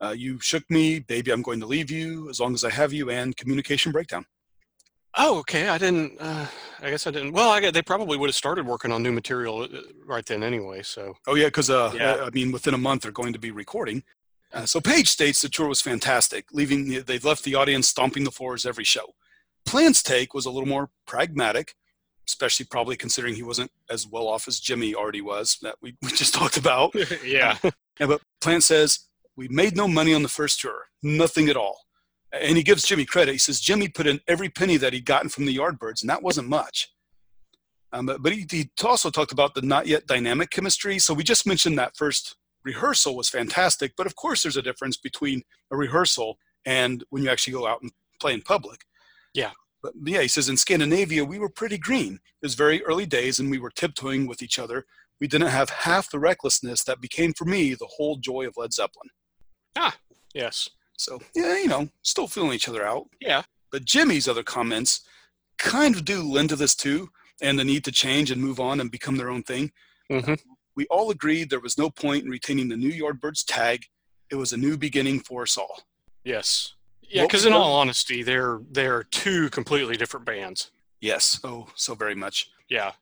[0.04, 2.92] uh, You Shook Me, Baby I'm Going to Leave You, As Long as I Have
[2.92, 4.26] You, and Communication Breakdown.
[5.18, 5.68] Oh, okay.
[5.68, 6.20] I didn't.
[6.20, 6.48] Uh,
[6.82, 7.34] I guess I didn't.
[7.34, 9.68] Well, I they probably would have started working on new material uh,
[10.06, 10.82] right then anyway.
[10.84, 12.24] So Oh yeah, because uh, Yeah.
[12.26, 14.04] I mean within a month they're going to be recording.
[14.54, 18.32] Uh, so Page states the tour was fantastic, leaving they left the audience stomping the
[18.32, 19.14] floors every show.
[19.66, 21.76] Plant's take was a little more pragmatic,
[22.28, 26.10] especially probably considering he wasn't as well off as Jimmy already was that we, we
[26.10, 26.94] just talked about.
[27.26, 27.58] yeah.
[28.00, 31.86] Yeah, but Plant says, We made no money on the first tour, nothing at all.
[32.34, 33.34] And he gives Jimmy credit.
[33.34, 36.24] He says, Jimmy put in every penny that he'd gotten from the Yardbirds, and that
[36.24, 36.92] wasn't much.
[37.94, 40.98] Um, but but he, he also talked about the not yet dynamic chemistry.
[41.00, 43.94] So we just mentioned that first rehearsal was fantastic.
[43.98, 47.82] But of course, there's a difference between a rehearsal and when you actually go out
[47.82, 48.82] and play in public.
[49.34, 49.52] Yeah.
[49.82, 52.16] But yeah, he says in Scandinavia we were pretty green.
[52.16, 54.86] It was very early days, and we were tiptoeing with each other.
[55.20, 58.74] We didn't have half the recklessness that became for me the whole joy of Led
[58.74, 59.10] Zeppelin.
[59.76, 59.98] Ah,
[60.34, 60.70] yes.
[61.02, 63.08] So yeah, you know, still feeling each other out.
[63.20, 63.42] Yeah.
[63.72, 65.02] But Jimmy's other comments
[65.58, 67.10] kind of do lend to this too,
[67.42, 69.72] and the need to change and move on and become their own thing.
[70.12, 70.40] Mhm.
[70.76, 73.86] We all agreed there was no point in retaining the New Yardbirds tag.
[74.30, 75.84] It was a new beginning for us all.
[76.24, 76.74] Yes.
[77.02, 80.72] Yeah, because in all honesty, they're they're two completely different bands.
[81.02, 82.50] Yes, oh, so very much.
[82.70, 82.94] Yeah.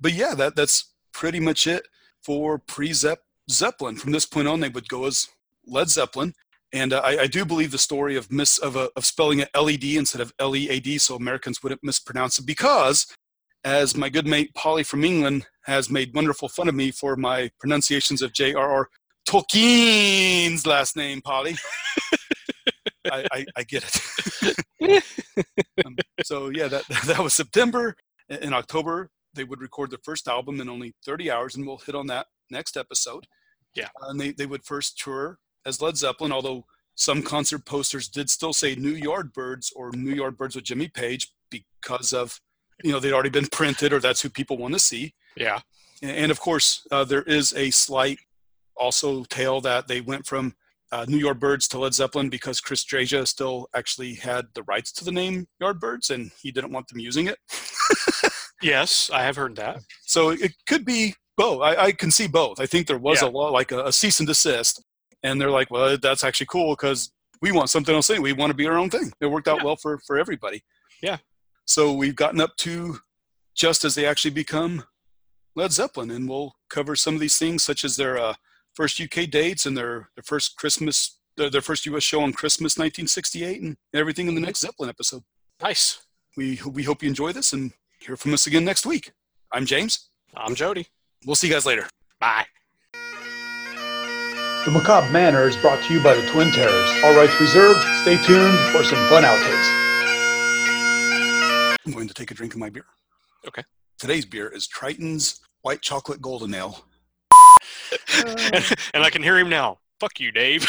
[0.00, 1.86] But yeah, that that's pretty much it
[2.22, 3.18] for pre-Zepp
[3.50, 3.96] Zeppelin.
[3.96, 5.28] From this point on, they would go as
[5.66, 6.34] Led Zeppelin.
[6.72, 9.48] And uh, I, I do believe the story of miss of, uh, of spelling it
[9.58, 12.46] LED instead of LEAD, so Americans wouldn't mispronounce it.
[12.46, 13.06] Because,
[13.64, 17.50] as my good mate Polly from England has made wonderful fun of me for my
[17.58, 18.88] pronunciations of J.R.R.
[19.26, 21.56] Tolkien's last name, Polly.
[23.10, 25.04] I, I, I get it.
[25.84, 27.96] um, so yeah, that that was September.
[28.28, 31.94] In October, they would record their first album in only 30 hours, and we'll hit
[31.94, 33.26] on that next episode.
[33.74, 33.88] Yeah.
[34.02, 38.52] And they, they would first tour as Led Zeppelin, although some concert posters did still
[38.52, 42.40] say New Yardbirds or New Yardbirds with Jimmy Page because of,
[42.82, 45.14] you know, they'd already been printed or that's who people want to see.
[45.36, 45.60] Yeah.
[46.02, 48.18] And- of course, uh, there is a slight
[48.76, 50.54] also tale that they went from
[50.90, 55.04] uh, New Yardbirds to Led Zeppelin because Chris Dreja still actually had the rights to
[55.04, 57.38] the name Yardbirds and he didn't want them using it.
[58.60, 59.82] Yes, I have heard that.
[60.02, 61.62] So it could be both.
[61.62, 62.58] I, I can see both.
[62.58, 63.28] I think there was Yeah.
[63.28, 64.82] a law, like a, a cease and desist,
[65.22, 67.10] and they're like, well, that's actually cool because
[67.42, 68.10] we want something else.
[68.10, 68.32] Anyway.
[68.32, 69.12] We want to be our own thing.
[69.20, 69.64] It worked out Yeah.
[69.64, 70.62] well for for everybody.
[71.02, 71.18] Yeah.
[71.66, 72.98] So we've gotten up to
[73.54, 74.84] just as they actually become
[75.56, 78.34] Led Zeppelin, and we'll cover some of these things, such as their uh,
[78.74, 82.76] first UK dates and their their first Christmas, their, their first US show on Christmas
[82.78, 85.22] 1968, and everything in the next Zeppelin episode.
[85.62, 86.00] Nice.
[86.36, 89.12] We we hope you enjoy this and hear from us again next week.
[89.52, 90.10] I'm James.
[90.36, 90.86] I'm Jody.
[91.26, 91.88] We'll see you guys later.
[92.20, 92.46] Bye.
[94.68, 96.90] The Macabre Manor is brought to you by the Twin Terrors.
[97.02, 97.80] All rights reserved.
[98.02, 99.66] Stay tuned for some fun outtakes.
[101.86, 102.84] I'm going to take a drink of my beer.
[103.46, 103.62] Okay.
[103.98, 106.84] Today's beer is Triton's White Chocolate Golden Ale.
[108.52, 109.78] and, and I can hear him now.
[110.00, 110.66] Fuck you, Dave.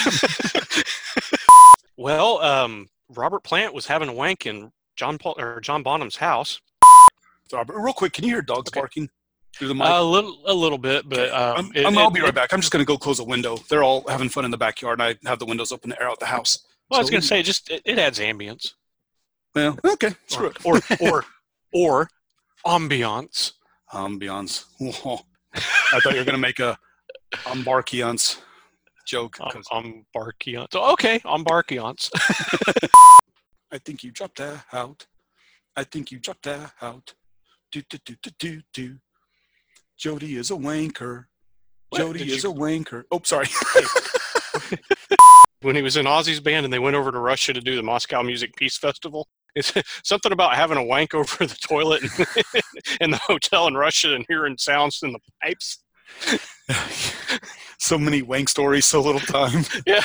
[1.98, 6.62] well, um, Robert Plant was having a wank in John Paul or John Bonham's house.
[7.52, 8.80] Robert, real quick, can you hear dogs Okay.
[8.80, 9.10] barking
[9.58, 9.88] through the mic?
[9.88, 12.54] A little, a little bit, but um, I'm, it- I'm- I'll it- be right back.
[12.54, 13.58] I'm just going to go close the window.
[13.70, 16.10] They're all having fun in the backyard, and I have the windows open to air
[16.10, 16.66] out the house.
[16.90, 18.74] Well, I was going to say, just it, it adds ambience,
[19.54, 21.02] Well, okay, screw or it.
[21.02, 21.26] or or,
[21.74, 22.10] or
[22.66, 23.54] ambiance.
[23.94, 24.66] Ambiance.
[25.54, 26.78] I thought you were going to make a
[27.46, 28.40] ambarkiance
[29.08, 29.40] joke.
[29.42, 30.76] Um, ambarkiance.
[30.76, 32.10] Okay, ambarkiance.
[33.72, 35.06] I think you dropped that out.
[35.76, 37.14] I think you dropped that out.
[37.72, 38.98] Do do do do do do.
[40.00, 41.26] Jody is a wanker.
[41.90, 42.00] What?
[42.00, 43.04] Jody Did is you- a wanker.
[43.12, 43.48] Oh, sorry.
[45.62, 47.84] when he was in Ozzy's band and they went over to Russia to do the
[47.84, 49.28] Moscow Music Peace Festival.
[49.56, 49.74] It's
[50.08, 52.10] something about having a wank over the toilet in,
[53.02, 55.84] in the hotel in Russia and hearing sounds in the pipes.
[57.78, 59.66] so many wank stories, so little time.
[59.86, 60.04] Yeah.